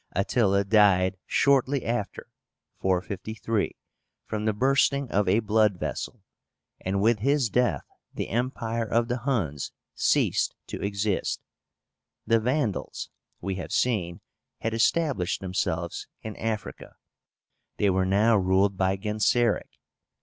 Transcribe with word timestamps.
Attila 0.13 0.63
died 0.63 1.17
shortly 1.27 1.85
after 1.85 2.25
(453) 2.79 3.75
from 4.25 4.45
the 4.45 4.53
bursting 4.53 5.07
of 5.11 5.27
a 5.29 5.41
blood 5.41 5.79
vessel, 5.79 6.23
and 6.79 7.03
with 7.03 7.19
his 7.19 7.51
death 7.51 7.83
the 8.11 8.29
empire 8.29 8.87
of 8.89 9.09
the 9.09 9.17
Huns 9.19 9.71
ceased 9.93 10.55
to 10.65 10.81
exist. 10.81 11.39
The 12.25 12.39
VANDALS, 12.39 13.11
we 13.41 13.57
have 13.57 13.71
seen, 13.71 14.21
had 14.61 14.73
established 14.73 15.39
themselves 15.39 16.07
in 16.23 16.35
Africa. 16.37 16.95
They 17.77 17.91
were 17.91 18.07
now 18.07 18.37
ruled 18.37 18.77
by 18.77 18.95
GENSERIC. 18.97 19.69